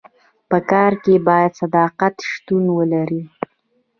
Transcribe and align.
په 0.49 0.57
کار 0.71 0.91
کي 1.03 1.15
باید 1.27 1.51
صداقت 1.61 2.15
شتون 2.31 2.63
ولري. 2.77 3.21